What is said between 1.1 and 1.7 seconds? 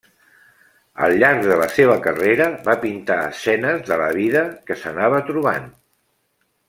llarg de la